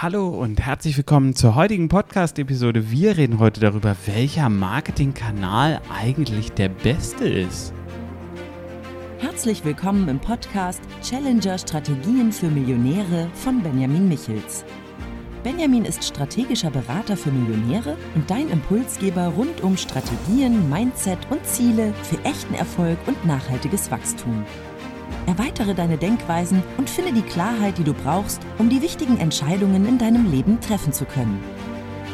[0.00, 2.88] Hallo und herzlich willkommen zur heutigen Podcast-Episode.
[2.88, 7.72] Wir reden heute darüber, welcher Marketingkanal eigentlich der beste ist.
[9.18, 14.64] Herzlich willkommen im Podcast Challenger Strategien für Millionäre von Benjamin Michels.
[15.42, 21.92] Benjamin ist strategischer Berater für Millionäre und dein Impulsgeber rund um Strategien, Mindset und Ziele
[22.04, 24.46] für echten Erfolg und nachhaltiges Wachstum.
[25.26, 29.98] Erweitere deine Denkweisen und finde die Klarheit, die du brauchst, um die wichtigen Entscheidungen in
[29.98, 31.38] deinem Leben treffen zu können.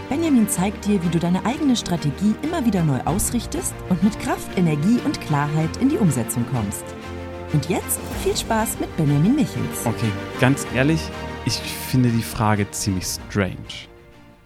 [0.09, 4.57] Benjamin zeigt dir, wie du deine eigene Strategie immer wieder neu ausrichtest und mit Kraft,
[4.59, 6.85] Energie und Klarheit in die Umsetzung kommst.
[7.53, 9.87] Und jetzt viel Spaß mit Benjamin Michels.
[9.87, 11.01] Okay, ganz ehrlich,
[11.47, 13.57] ich finde die Frage ziemlich strange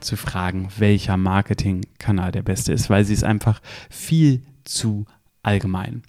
[0.01, 5.07] zu fragen, welcher Marketingkanal der beste ist, weil sie ist einfach viel zu
[5.43, 6.03] allgemein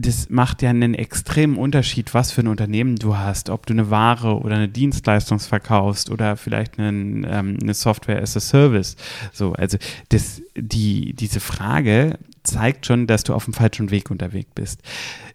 [0.00, 3.90] das macht ja einen extremen Unterschied, was für ein Unternehmen du hast, ob du eine
[3.90, 8.94] Ware oder eine Dienstleistung verkaufst oder vielleicht einen, ähm, eine Software as a Service.
[9.32, 9.76] So, also
[10.10, 14.82] das, die, diese Frage zeigt schon, dass du auf dem falschen Weg unterwegs bist.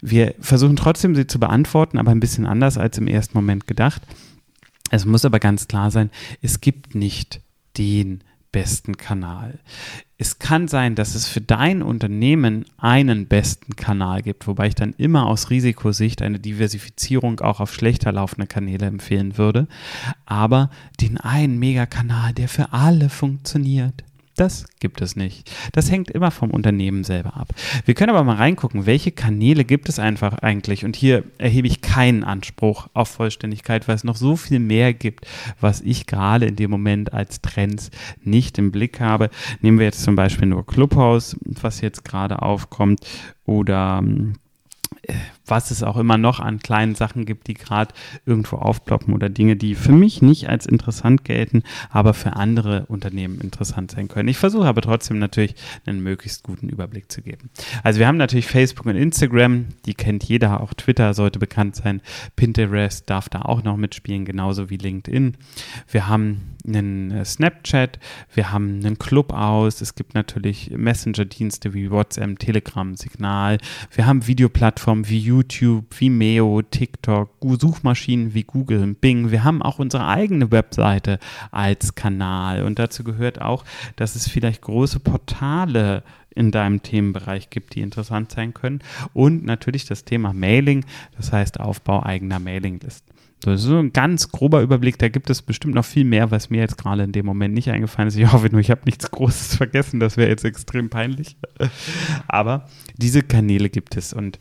[0.02, 4.02] Wir versuchen trotzdem sie zu beantworten, aber ein bisschen anders als im ersten Moment gedacht.
[4.92, 6.10] Es muss aber ganz klar sein,
[6.42, 7.42] es gibt nicht
[7.78, 8.24] den
[8.54, 9.60] besten Kanal.
[10.18, 14.94] Es kann sein, dass es für dein Unternehmen einen besten Kanal gibt, wobei ich dann
[14.98, 19.68] immer aus Risikosicht eine Diversifizierung auch auf schlechter laufende Kanäle empfehlen würde.
[20.26, 20.70] Aber
[21.02, 25.52] den einen Megakanal, der für alle funktioniert, das gibt es nicht.
[25.74, 27.54] Das hängt immer vom Unternehmen selber ab.
[27.86, 30.86] Wir können aber mal reingucken, welche Kanäle gibt es einfach eigentlich.
[30.86, 35.28] Und hier erhebe ich keinen Anspruch auf Vollständigkeit, weil es noch so viel mehr gibt,
[35.60, 37.92] was ich gerade in dem Moment als Trends
[38.24, 39.30] nicht im Blick habe.
[39.62, 43.02] Nehmen wir jetzt zum Beispiel nur Clubhouse, was jetzt gerade aufkommt,
[43.46, 44.34] oder ähm,
[45.54, 47.94] was es auch immer noch an kleinen Sachen gibt, die gerade
[48.26, 53.40] irgendwo aufploppen oder Dinge, die für mich nicht als interessant gelten, aber für andere Unternehmen
[53.40, 54.30] interessant sein können.
[54.30, 55.54] Ich versuche aber trotzdem natürlich
[55.86, 57.52] einen möglichst guten Überblick zu geben.
[57.84, 62.02] Also wir haben natürlich Facebook und Instagram, die kennt jeder, auch Twitter sollte bekannt sein,
[62.36, 65.38] Pinterest darf da auch noch mitspielen, genauso wie LinkedIn.
[65.88, 68.00] Wir haben einen äh, Snapchat,
[68.34, 73.58] wir haben einen Club aus, es gibt natürlich Messenger-Dienste wie WhatsApp, Telegram, Signal,
[73.92, 79.32] wir haben Videoplattformen wie YouTube, Vimeo, TikTok, Suchmaschinen wie Google, Bing.
[79.32, 81.20] Wir haben auch unsere eigene Webseite
[81.52, 83.64] als Kanal und dazu gehört auch,
[83.96, 86.04] dass es vielleicht große Portale
[86.36, 88.80] in deinem Themenbereich gibt, die interessant sein können.
[89.14, 93.14] Und natürlich das Thema Mailing, das heißt Aufbau eigener Mailinglisten.
[93.42, 94.98] Das ist so ein ganz grober Überblick.
[95.00, 97.70] Da gibt es bestimmt noch viel mehr, was mir jetzt gerade in dem Moment nicht
[97.70, 98.16] eingefallen ist.
[98.16, 100.00] Ich hoffe nur, ich habe nichts Großes vergessen.
[100.00, 101.36] Das wäre jetzt extrem peinlich.
[102.28, 104.40] Aber diese Kanäle gibt es und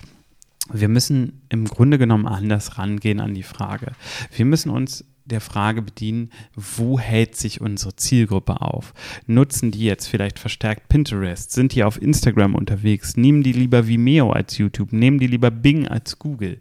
[0.71, 3.93] wir müssen im Grunde genommen anders rangehen an die Frage.
[4.35, 8.93] Wir müssen uns der Frage bedienen, wo hält sich unsere Zielgruppe auf?
[9.27, 11.53] Nutzen die jetzt vielleicht verstärkt Pinterest?
[11.53, 13.17] Sind die auf Instagram unterwegs?
[13.17, 14.93] Nehmen die lieber Vimeo als YouTube?
[14.93, 16.59] Nehmen die lieber Bing als Google?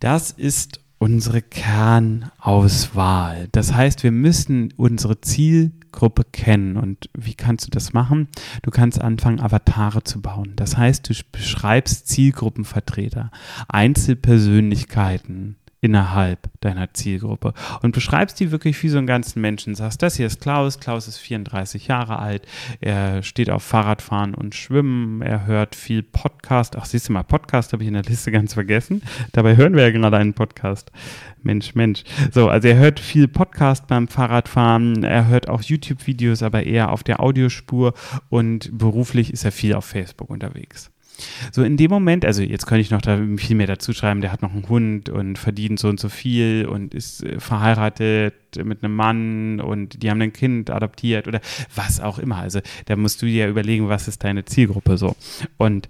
[0.00, 3.48] Das ist unsere Kernauswahl.
[3.52, 6.76] Das heißt, wir müssen unsere Zielgruppe kennen.
[6.76, 8.28] Und wie kannst du das machen?
[8.62, 10.52] Du kannst anfangen, Avatare zu bauen.
[10.56, 13.30] Das heißt, du beschreibst Zielgruppenvertreter,
[13.68, 19.74] Einzelpersönlichkeiten, innerhalb deiner Zielgruppe und beschreibst die wirklich wie so einen ganzen Menschen.
[19.74, 22.46] Sagst, das hier ist Klaus, Klaus ist 34 Jahre alt,
[22.80, 26.76] er steht auf Fahrradfahren und Schwimmen, er hört viel Podcast.
[26.76, 29.02] Ach, siehst du mal, Podcast habe ich in der Liste ganz vergessen.
[29.32, 30.90] Dabei hören wir ja gerade einen Podcast.
[31.42, 32.02] Mensch, Mensch.
[32.32, 37.04] So, also er hört viel Podcast beim Fahrradfahren, er hört auch YouTube-Videos, aber eher auf
[37.04, 37.94] der Audiospur
[38.28, 40.90] und beruflich ist er viel auf Facebook unterwegs.
[41.52, 44.32] So in dem Moment, also jetzt könnte ich noch da viel mehr dazu schreiben, der
[44.32, 48.34] hat noch einen Hund und verdient so und so viel und ist äh, verheiratet
[48.64, 51.40] mit einem Mann und die haben ein Kind adoptiert oder
[51.74, 52.36] was auch immer.
[52.36, 55.16] Also da musst du dir überlegen, was ist deine Zielgruppe so.
[55.56, 55.88] Und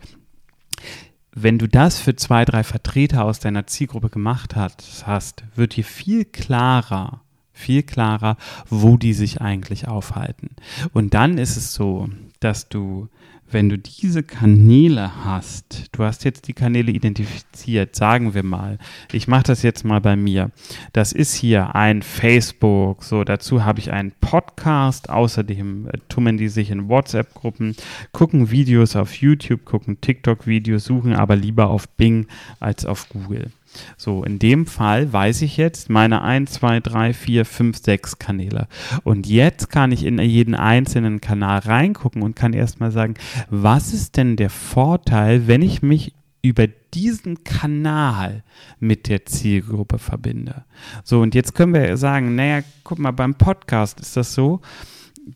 [1.32, 6.24] wenn du das für zwei, drei Vertreter aus deiner Zielgruppe gemacht hast wird dir viel
[6.24, 7.20] klarer,
[7.52, 8.36] viel klarer,
[8.68, 10.50] wo die sich eigentlich aufhalten.
[10.92, 12.08] Und dann ist es so,
[12.40, 13.08] dass du
[13.50, 18.78] wenn du diese Kanäle hast, du hast jetzt die Kanäle identifiziert, sagen wir mal,
[19.10, 20.50] ich mache das jetzt mal bei mir.
[20.92, 26.48] Das ist hier ein Facebook, so dazu habe ich einen Podcast, außerdem äh, tummeln die
[26.48, 27.74] sich in WhatsApp-Gruppen,
[28.12, 32.26] gucken Videos auf YouTube, gucken TikTok-Videos, suchen aber lieber auf Bing
[32.60, 33.50] als auf Google.
[33.96, 38.68] So, in dem Fall weiß ich jetzt meine 1, 2, 3, 4, 5, 6 Kanäle.
[39.04, 43.14] Und jetzt kann ich in jeden einzelnen Kanal reingucken und kann erstmal sagen,
[43.50, 48.44] was ist denn der Vorteil, wenn ich mich über diesen Kanal
[48.78, 50.64] mit der Zielgruppe verbinde.
[51.02, 54.60] So, und jetzt können wir sagen, naja, guck mal, beim Podcast ist das so,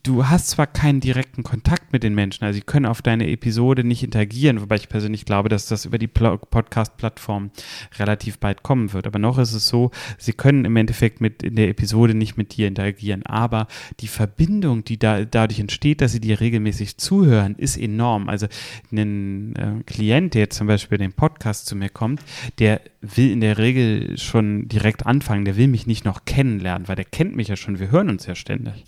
[0.03, 3.85] du hast zwar keinen direkten Kontakt mit den Menschen, also sie können auf deine Episode
[3.85, 7.51] nicht interagieren, wobei ich persönlich glaube, dass das über die Podcast-Plattform
[7.99, 9.07] relativ bald kommen wird.
[9.07, 12.57] Aber noch ist es so, sie können im Endeffekt mit in der Episode nicht mit
[12.57, 13.25] dir interagieren.
[13.27, 13.67] Aber
[14.01, 18.29] die Verbindung, die da dadurch entsteht, dass sie dir regelmäßig zuhören, ist enorm.
[18.29, 18.47] Also
[18.91, 22.23] ein äh, Klient, der jetzt zum Beispiel den Podcast zu mir kommt,
[22.59, 26.97] der will in der Regel schon direkt anfangen, der will mich nicht noch kennenlernen, weil
[26.97, 28.85] der kennt mich ja schon, wir hören uns ja ständig.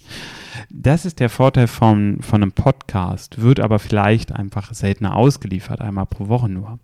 [0.70, 6.06] Das ist der Vorteil von, von einem Podcast, wird aber vielleicht einfach seltener ausgeliefert, einmal
[6.06, 6.78] pro Woche nur.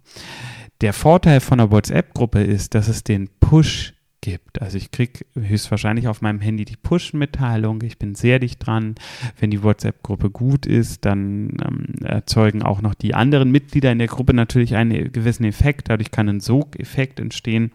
[0.81, 4.61] Der Vorteil von einer WhatsApp-Gruppe ist, dass es den Push gibt.
[4.61, 7.83] Also ich kriege höchstwahrscheinlich auf meinem Handy die Push-Mitteilung.
[7.83, 8.95] Ich bin sehr dicht dran.
[9.39, 14.09] Wenn die WhatsApp-Gruppe gut ist, dann ähm, erzeugen auch noch die anderen Mitglieder in der
[14.09, 15.89] Gruppe natürlich einen gewissen Effekt.
[15.89, 17.73] Dadurch kann ein Sogeffekt entstehen.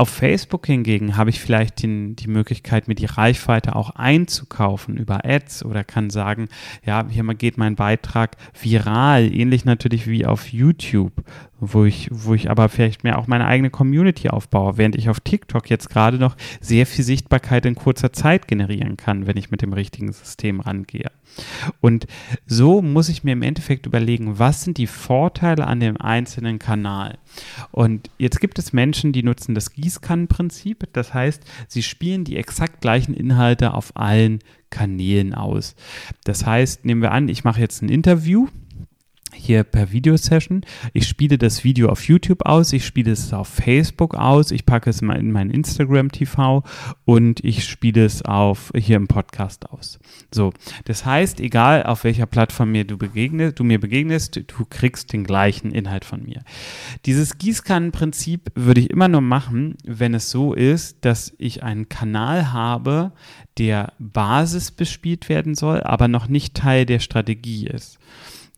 [0.00, 5.26] Auf Facebook hingegen habe ich vielleicht den, die Möglichkeit, mir die Reichweite auch einzukaufen über
[5.26, 6.48] Ads oder kann sagen,
[6.86, 11.12] ja, hier geht mein Beitrag viral, ähnlich natürlich wie auf YouTube,
[11.60, 15.20] wo ich, wo ich aber vielleicht mehr auch meine eigene Community aufbaue, während ich auf
[15.20, 19.60] TikTok jetzt gerade noch sehr viel Sichtbarkeit in kurzer Zeit generieren kann, wenn ich mit
[19.60, 21.10] dem richtigen System rangehe.
[21.80, 22.06] Und
[22.46, 27.18] so muss ich mir im Endeffekt überlegen, was sind die Vorteile an dem einzelnen Kanal.
[27.70, 30.88] Und jetzt gibt es Menschen, die nutzen das Gießkannenprinzip.
[30.92, 34.38] Das heißt, sie spielen die exakt gleichen Inhalte auf allen
[34.70, 35.74] Kanälen aus.
[36.24, 38.46] Das heißt, nehmen wir an, ich mache jetzt ein Interview
[39.32, 40.62] hier per Videosession.
[40.92, 44.90] Ich spiele das Video auf YouTube aus, ich spiele es auf Facebook aus, ich packe
[44.90, 46.62] es in mein Instagram TV
[47.04, 49.98] und ich spiele es auf hier im Podcast aus.
[50.32, 50.52] So,
[50.84, 55.24] das heißt, egal auf welcher Plattform mir du begegnest, du mir begegnest, du kriegst den
[55.24, 56.42] gleichen Inhalt von mir.
[57.06, 62.52] Dieses Gießkannenprinzip würde ich immer nur machen, wenn es so ist, dass ich einen Kanal
[62.52, 63.12] habe,
[63.58, 67.98] der Basis bespielt werden soll, aber noch nicht Teil der Strategie ist.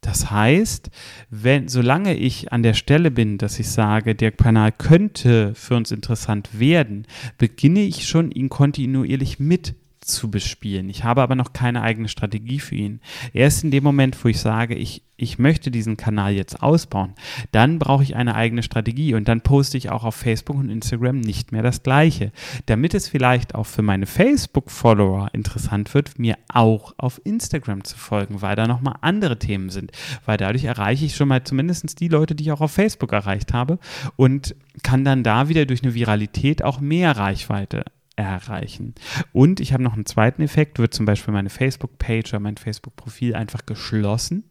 [0.02, 0.90] Das heißt,
[1.30, 5.92] wenn, solange ich an der Stelle bin, dass ich sage, der Kanal könnte für uns
[5.92, 7.06] interessant werden,
[7.38, 10.88] beginne ich schon, ihn kontinuierlich mit zu bespielen.
[10.88, 13.00] Ich habe aber noch keine eigene Strategie für ihn.
[13.32, 17.14] Erst in dem Moment, wo ich sage, ich, ich möchte diesen Kanal jetzt ausbauen,
[17.52, 21.20] dann brauche ich eine eigene Strategie und dann poste ich auch auf Facebook und Instagram
[21.20, 22.32] nicht mehr das Gleiche.
[22.66, 28.42] Damit es vielleicht auch für meine Facebook-Follower interessant wird, mir auch auf Instagram zu folgen,
[28.42, 29.92] weil da nochmal andere Themen sind.
[30.26, 33.52] Weil dadurch erreiche ich schon mal zumindest die Leute, die ich auch auf Facebook erreicht
[33.52, 33.78] habe
[34.16, 37.84] und kann dann da wieder durch eine Viralität auch mehr Reichweite
[38.16, 38.94] erreichen.
[39.32, 43.34] Und ich habe noch einen zweiten Effekt, wird zum Beispiel meine Facebook-Page oder mein Facebook-Profil
[43.34, 44.44] einfach geschlossen,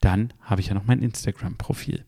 [0.00, 2.04] dann habe ich ja noch mein Instagram-Profil.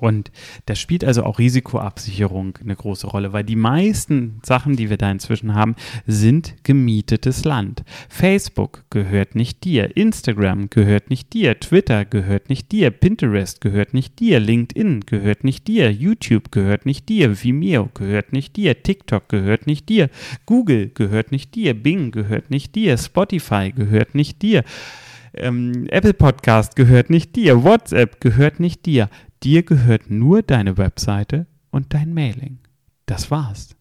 [0.00, 0.32] Und
[0.64, 5.10] da spielt also auch Risikoabsicherung eine große Rolle, weil die meisten Sachen, die wir da
[5.10, 5.76] inzwischen haben,
[6.06, 7.84] sind gemietetes Land.
[8.08, 14.18] Facebook gehört nicht dir, Instagram gehört nicht dir, Twitter gehört nicht dir, Pinterest gehört nicht
[14.20, 19.66] dir, LinkedIn gehört nicht dir, YouTube gehört nicht dir, Vimeo gehört nicht dir, TikTok gehört
[19.66, 20.08] nicht dir,
[20.46, 24.64] Google gehört nicht dir, Bing gehört nicht dir, Spotify gehört nicht dir.
[25.34, 29.08] Ähm, Apple Podcast gehört nicht dir, WhatsApp gehört nicht dir.
[29.42, 32.58] Dir gehört nur deine Webseite und dein Mailing.
[33.06, 33.74] Das war's.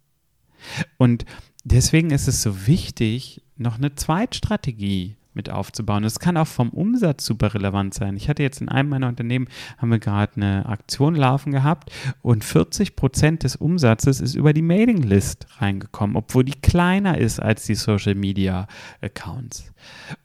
[0.97, 1.25] Und
[1.63, 6.03] deswegen ist es so wichtig, noch eine Zweitstrategie mit aufzubauen.
[6.03, 8.15] Das kann auch vom Umsatz super relevant sein.
[8.15, 9.47] Ich hatte jetzt in einem meiner Unternehmen,
[9.77, 14.61] haben wir gerade eine Aktion laufen gehabt und 40 Prozent des Umsatzes ist über die
[14.61, 18.67] Mailinglist reingekommen, obwohl die kleiner ist als die Social Media
[19.01, 19.71] Accounts.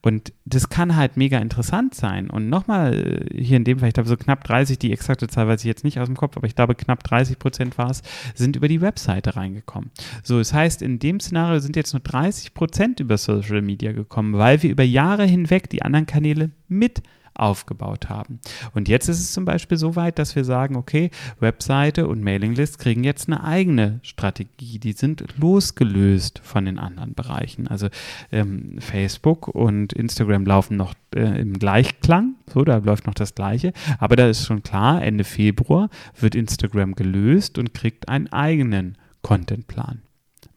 [0.03, 2.31] Und das kann halt mega interessant sein.
[2.31, 5.61] Und nochmal hier in dem Fall, ich glaube so knapp 30, die exakte Zahl weiß
[5.61, 8.03] ich jetzt nicht aus dem Kopf, aber ich glaube knapp 30 Prozent war es,
[8.35, 9.91] sind über die Webseite reingekommen.
[10.23, 14.35] So, das heißt, in dem Szenario sind jetzt nur 30 Prozent über Social Media gekommen,
[14.35, 17.03] weil wir über Jahre hinweg die anderen Kanäle mit
[17.35, 18.41] aufgebaut haben.
[18.75, 21.11] Und jetzt ist es zum Beispiel so weit, dass wir sagen, okay,
[21.41, 24.79] Webseite und Mailinglist kriegen jetzt eine eigene Strategie.
[24.79, 27.67] Die sind losgelöst von den anderen Bereichen.
[27.69, 27.89] Also
[28.31, 33.73] ähm, Facebook und Instagram laufen noch äh, im Gleichklang, so, da läuft noch das Gleiche.
[33.99, 35.89] Aber da ist schon klar, Ende Februar
[36.19, 40.03] wird Instagram gelöst und kriegt einen eigenen Contentplan.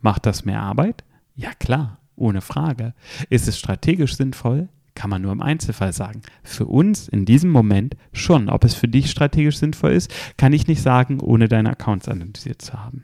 [0.02, 1.04] Macht das mehr Arbeit?
[1.36, 2.94] Ja klar, ohne Frage.
[3.30, 4.70] Ist es strategisch sinnvoll?
[4.98, 6.24] Kann man nur im Einzelfall sagen.
[6.44, 8.50] Für uns in diesem Moment schon.
[8.50, 12.64] Ob es für dich strategisch sinnvoll ist, kann ich nicht sagen, ohne deine Accounts analysiert
[12.64, 13.04] zu haben.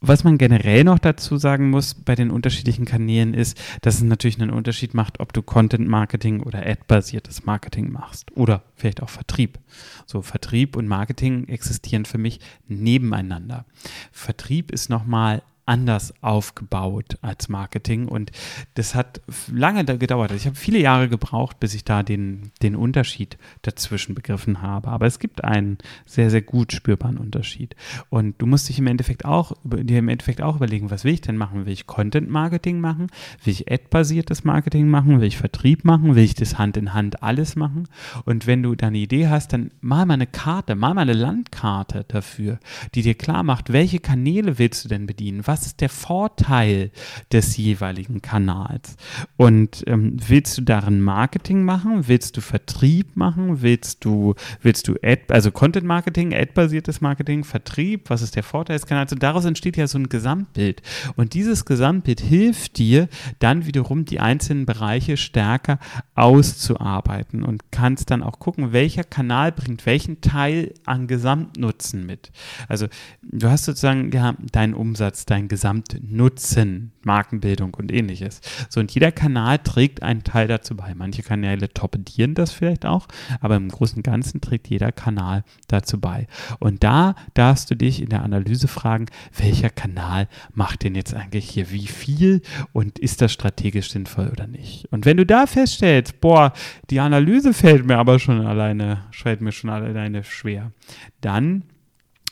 [0.00, 4.40] was man generell noch dazu sagen muss bei den unterschiedlichen Kanälen ist, dass es natürlich
[4.40, 9.58] einen Unterschied macht, ob du Content Marketing oder Ad-basiertes Marketing machst oder vielleicht auch Vertrieb.
[10.06, 13.66] So Vertrieb und Marketing existieren für mich nebeneinander.
[14.10, 18.32] Vertrieb ist nochmal anders aufgebaut als Marketing und
[18.74, 19.20] das hat
[19.52, 20.32] lange gedauert.
[20.32, 24.88] Ich habe viele Jahre gebraucht, bis ich da den, den Unterschied dazwischen begriffen habe.
[24.88, 27.76] Aber es gibt einen sehr, sehr gut spürbaren Unterschied.
[28.08, 31.20] Und du musst dich im Endeffekt auch, dir im Endeffekt auch überlegen, was will ich
[31.20, 31.66] denn machen?
[31.66, 33.06] Will ich Content Marketing machen?
[33.44, 35.20] Will ich Ad-basiertes Marketing machen?
[35.20, 36.16] Will ich Vertrieb machen?
[36.16, 37.86] Will ich das Hand in Hand alles machen?
[38.24, 41.12] Und wenn du da eine Idee hast, dann mal mal eine Karte, mal mal eine
[41.12, 42.58] Landkarte dafür,
[42.96, 45.46] die dir klar macht, welche Kanäle willst du denn bedienen?
[45.46, 46.90] Was was ist der Vorteil
[47.32, 48.96] des jeweiligen Kanals?
[49.36, 52.08] Und ähm, willst du darin Marketing machen?
[52.08, 53.60] Willst du Vertrieb machen?
[53.60, 58.08] Willst du, willst du Ad, also Content Marketing, Ad-basiertes Marketing, Vertrieb?
[58.08, 59.12] Was ist der Vorteil des Kanals?
[59.12, 60.80] Und daraus entsteht ja so ein Gesamtbild.
[61.16, 65.78] Und dieses Gesamtbild hilft dir dann wiederum die einzelnen Bereiche stärker
[66.14, 72.30] auszuarbeiten und kannst dann auch gucken, welcher Kanal bringt welchen Teil an Gesamtnutzen mit.
[72.66, 72.86] Also
[73.22, 78.40] du hast sozusagen ja, deinen Umsatz, dein Gesamtnutzen, Markenbildung und ähnliches.
[78.70, 80.94] So, und jeder Kanal trägt einen Teil dazu bei.
[80.94, 83.08] Manche Kanäle torpedieren das vielleicht auch,
[83.40, 86.28] aber im Großen und Ganzen trägt jeder Kanal dazu bei.
[86.60, 91.50] Und da darfst du dich in der Analyse fragen, welcher Kanal macht denn jetzt eigentlich
[91.50, 92.40] hier wie viel
[92.72, 94.86] und ist das strategisch sinnvoll oder nicht?
[94.92, 96.52] Und wenn du da feststellst, boah,
[96.90, 100.72] die Analyse fällt mir aber schon alleine, fällt mir schon alleine schwer,
[101.20, 101.64] dann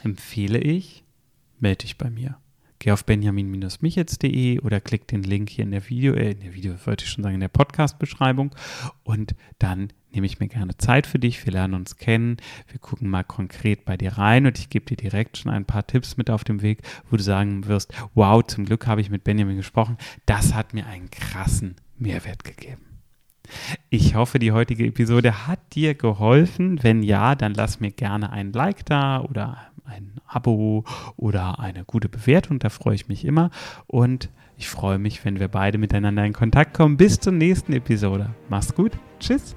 [0.04, 1.04] empfehle ich,
[1.58, 2.36] melde dich bei mir.
[2.80, 6.74] Geh auf benjamin-michels.de oder klick den Link hier in der Video, äh, in der Video
[6.84, 8.54] wollte ich schon sagen, in der Podcast-Beschreibung
[9.02, 11.44] und dann nehme ich mir gerne Zeit für dich.
[11.44, 12.36] Wir lernen uns kennen.
[12.68, 15.86] Wir gucken mal konkret bei dir rein und ich gebe dir direkt schon ein paar
[15.86, 19.24] Tipps mit auf dem Weg, wo du sagen wirst, wow, zum Glück habe ich mit
[19.24, 19.98] Benjamin gesprochen.
[20.24, 22.82] Das hat mir einen krassen Mehrwert gegeben.
[23.90, 26.82] Ich hoffe, die heutige Episode hat dir geholfen.
[26.82, 30.84] Wenn ja, dann lass mir gerne ein Like da oder ein Abo
[31.16, 32.58] oder eine gute Bewertung.
[32.58, 33.50] Da freue ich mich immer.
[33.86, 36.96] Und ich freue mich, wenn wir beide miteinander in Kontakt kommen.
[36.96, 38.30] Bis zur nächsten Episode.
[38.48, 38.92] Mach's gut.
[39.20, 39.56] Tschüss.